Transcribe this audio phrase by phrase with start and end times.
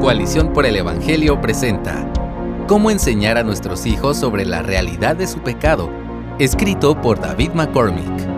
[0.00, 2.08] Coalición por el Evangelio presenta
[2.68, 5.90] Cómo enseñar a nuestros hijos sobre la realidad de su pecado,
[6.38, 8.28] escrito por David McCormick.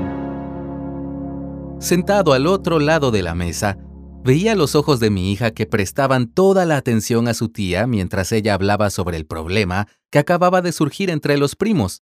[1.79, 3.77] Sentado al otro lado de la mesa,
[4.25, 8.33] veía los ojos de mi hija que prestaban toda la atención a su tía mientras
[8.33, 12.03] ella hablaba sobre el problema que acababa de surgir entre los primos.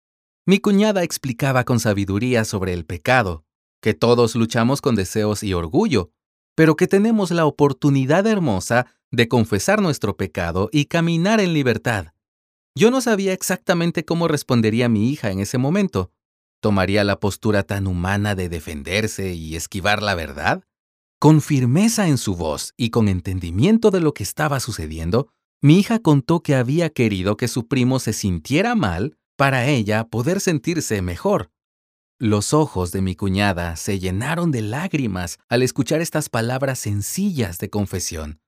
[0.44, 3.44] Mi cuñada explicaba con sabiduría sobre el pecado,
[3.80, 6.10] que todos luchamos con deseos y orgullo,
[6.54, 12.12] pero que tenemos la oportunidad hermosa de confesar nuestro pecado y caminar en libertad.
[12.74, 16.12] Yo no sabía exactamente cómo respondería mi hija en ese momento.
[16.60, 20.64] ¿Tomaría la postura tan humana de defenderse y esquivar la verdad?
[21.18, 25.28] Con firmeza en su voz y con entendimiento de lo que estaba sucediendo,
[25.60, 30.40] mi hija contó que había querido que su primo se sintiera mal para ella poder
[30.40, 31.50] sentirse mejor.
[32.20, 37.70] Los ojos de mi cuñada se llenaron de lágrimas al escuchar estas palabras sencillas de
[37.70, 38.40] confesión.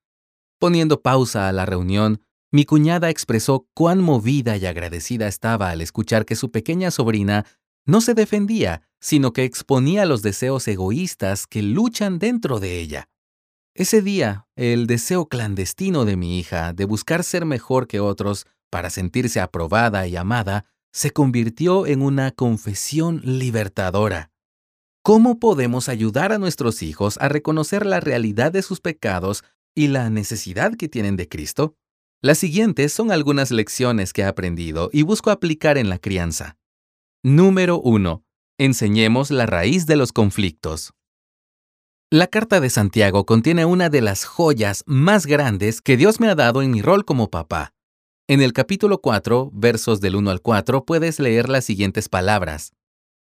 [0.60, 2.20] Poniendo pausa a la reunión,
[2.52, 7.46] mi cuñada expresó cuán movida y agradecida estaba al escuchar que su pequeña sobrina
[7.86, 13.08] no se defendía, sino que exponía los deseos egoístas que luchan dentro de ella.
[13.74, 18.90] Ese día, el deseo clandestino de mi hija de buscar ser mejor que otros para
[18.90, 24.30] sentirse aprobada y amada se convirtió en una confesión libertadora.
[25.02, 29.42] ¿Cómo podemos ayudar a nuestros hijos a reconocer la realidad de sus pecados
[29.74, 31.76] y la necesidad que tienen de Cristo?
[32.22, 36.58] Las siguientes son algunas lecciones que he aprendido y busco aplicar en la crianza.
[37.22, 38.24] Número 1.
[38.58, 40.92] Enseñemos la raíz de los conflictos.
[42.10, 46.34] La carta de Santiago contiene una de las joyas más grandes que Dios me ha
[46.34, 47.72] dado en mi rol como papá.
[48.28, 52.72] En el capítulo 4, versos del 1 al 4, puedes leer las siguientes palabras.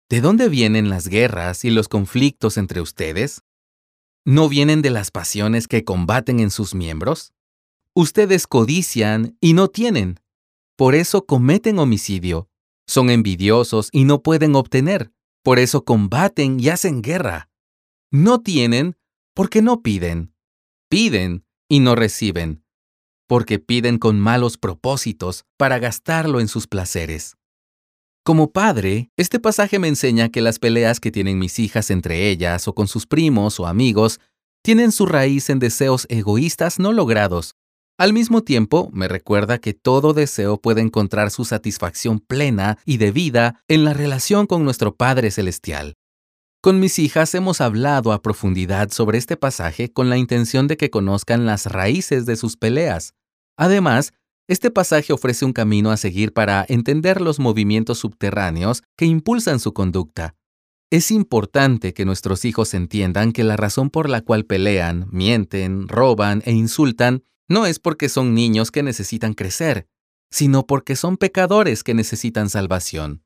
[0.09, 3.42] ¿De dónde vienen las guerras y los conflictos entre ustedes?
[4.27, 7.31] ¿No vienen de las pasiones que combaten en sus miembros?
[7.93, 10.19] Ustedes codician y no tienen.
[10.75, 12.49] Por eso cometen homicidio.
[12.87, 15.11] Son envidiosos y no pueden obtener.
[15.43, 17.52] Por eso combaten y hacen guerra.
[18.09, 18.97] No tienen
[19.35, 20.33] porque no piden.
[20.89, 22.64] Piden y no reciben.
[23.27, 27.37] Porque piden con malos propósitos para gastarlo en sus placeres.
[28.25, 32.67] Como padre, este pasaje me enseña que las peleas que tienen mis hijas entre ellas
[32.67, 34.19] o con sus primos o amigos
[34.63, 37.53] tienen su raíz en deseos egoístas no logrados.
[37.99, 43.61] Al mismo tiempo, me recuerda que todo deseo puede encontrar su satisfacción plena y debida
[43.67, 45.93] en la relación con nuestro Padre Celestial.
[46.64, 50.89] Con mis hijas hemos hablado a profundidad sobre este pasaje con la intención de que
[50.89, 53.14] conozcan las raíces de sus peleas.
[53.55, 54.14] Además,
[54.48, 59.73] este pasaje ofrece un camino a seguir para entender los movimientos subterráneos que impulsan su
[59.73, 60.36] conducta.
[60.92, 66.44] Es importante que nuestros hijos entiendan que la razón por la cual pelean, mienten, roban
[66.45, 69.88] e insultan no es porque son niños que necesitan crecer,
[70.30, 73.23] sino porque son pecadores que necesitan salvación.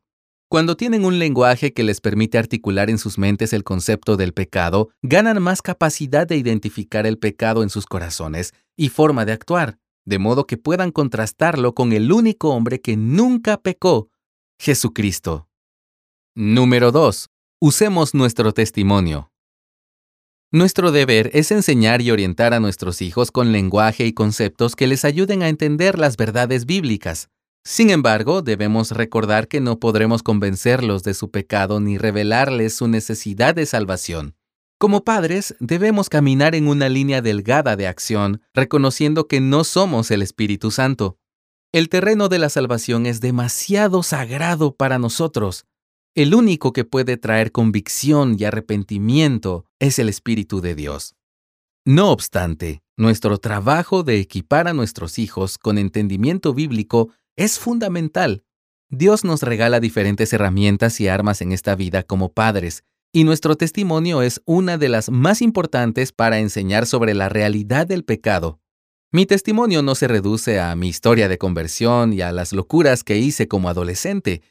[0.50, 4.90] Cuando tienen un lenguaje que les permite articular en sus mentes el concepto del pecado,
[5.04, 9.78] ganan más capacidad de identificar el pecado en sus corazones y forma de actuar
[10.10, 14.10] de modo que puedan contrastarlo con el único hombre que nunca pecó,
[14.60, 15.48] Jesucristo.
[16.36, 17.28] Número 2.
[17.62, 19.32] Usemos nuestro testimonio.
[20.52, 25.06] Nuestro deber es enseñar y orientar a nuestros hijos con lenguaje y conceptos que les
[25.06, 27.30] ayuden a entender las verdades bíblicas.
[27.64, 33.54] Sin embargo, debemos recordar que no podremos convencerlos de su pecado ni revelarles su necesidad
[33.54, 34.39] de salvación.
[34.80, 40.22] Como padres, debemos caminar en una línea delgada de acción, reconociendo que no somos el
[40.22, 41.18] Espíritu Santo.
[41.74, 45.66] El terreno de la salvación es demasiado sagrado para nosotros.
[46.16, 51.14] El único que puede traer convicción y arrepentimiento es el Espíritu de Dios.
[51.86, 58.46] No obstante, nuestro trabajo de equipar a nuestros hijos con entendimiento bíblico es fundamental.
[58.90, 64.22] Dios nos regala diferentes herramientas y armas en esta vida como padres, y nuestro testimonio
[64.22, 68.60] es una de las más importantes para enseñar sobre la realidad del pecado.
[69.12, 73.18] Mi testimonio no se reduce a mi historia de conversión y a las locuras que
[73.18, 74.44] hice como adolescente.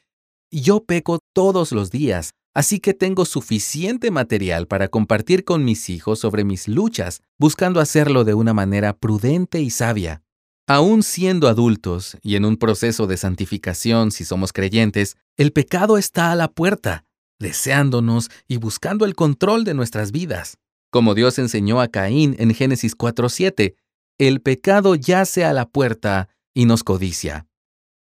[0.51, 6.19] Yo peco todos los días, así que tengo suficiente material para compartir con mis hijos
[6.19, 10.21] sobre mis luchas, buscando hacerlo de una manera prudente y sabia.
[10.67, 16.33] Aún siendo adultos y en un proceso de santificación si somos creyentes, el pecado está
[16.33, 17.05] a la puerta
[17.39, 20.57] deseándonos y buscando el control de nuestras vidas.
[20.91, 23.75] Como Dios enseñó a Caín en Génesis 4.7,
[24.17, 27.45] el pecado yace a la puerta y nos codicia.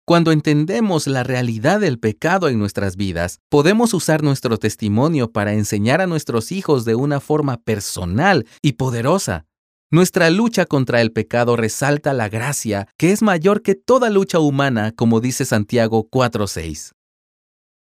[0.06, 6.02] Cuando entendemos la realidad del pecado en nuestras vidas, podemos usar nuestro testimonio para enseñar
[6.02, 9.46] a nuestros hijos de una forma personal y poderosa.
[9.92, 14.92] Nuestra lucha contra el pecado resalta la gracia, que es mayor que toda lucha humana,
[14.96, 16.94] como dice Santiago 4.6.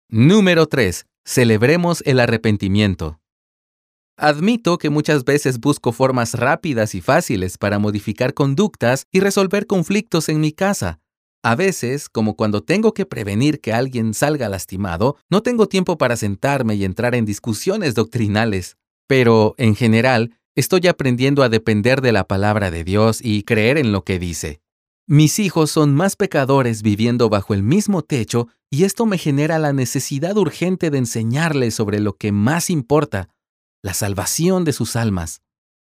[0.10, 1.06] Número 3.
[1.26, 3.20] Celebremos el arrepentimiento.
[4.18, 10.28] Admito que muchas veces busco formas rápidas y fáciles para modificar conductas y resolver conflictos
[10.28, 11.00] en mi casa.
[11.42, 16.18] A veces, como cuando tengo que prevenir que alguien salga lastimado, no tengo tiempo para
[16.18, 18.76] sentarme y entrar en discusiones doctrinales.
[19.08, 23.94] Pero, en general, estoy aprendiendo a depender de la palabra de Dios y creer en
[23.94, 24.62] lo que dice.
[25.12, 29.74] Mis hijos son más pecadores viviendo bajo el mismo techo y esto me genera la
[29.74, 33.28] necesidad urgente de enseñarles sobre lo que más importa,
[33.82, 35.42] la salvación de sus almas.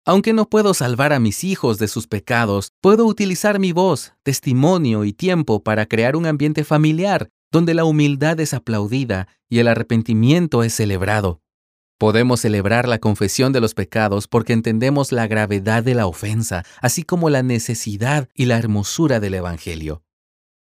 [0.05, 5.03] Aunque no puedo salvar a mis hijos de sus pecados, puedo utilizar mi voz, testimonio
[5.03, 10.61] y tiempo para crear un ambiente familiar donde la humildad es aplaudida y el arrepentimiento
[10.61, 11.41] es celebrado.
[11.99, 17.01] Podemos celebrar la confesión de los pecados porque entendemos la gravedad de la ofensa, así
[17.01, 20.03] como la necesidad y la hermosura del Evangelio.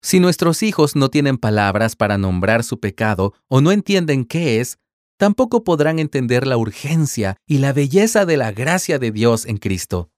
[0.03, 4.79] Si nuestros hijos no tienen palabras para nombrar su pecado o no entienden qué es,
[5.19, 10.11] tampoco podrán entender la urgencia y la belleza de la gracia de Dios en Cristo.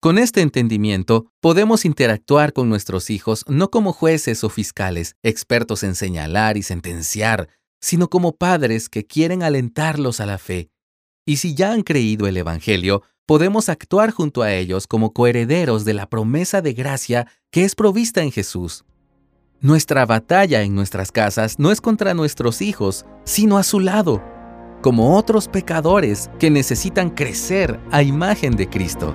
[0.00, 5.94] Con este entendimiento, podemos interactuar con nuestros hijos no como jueces o fiscales, expertos en
[5.94, 7.48] señalar y sentenciar,
[7.86, 10.70] sino como padres que quieren alentarlos a la fe.
[11.24, 15.94] Y si ya han creído el Evangelio, podemos actuar junto a ellos como coherederos de
[15.94, 18.84] la promesa de gracia que es provista en Jesús.
[19.60, 24.20] Nuestra batalla en nuestras casas no es contra nuestros hijos, sino a su lado,
[24.82, 29.14] como otros pecadores que necesitan crecer a imagen de Cristo.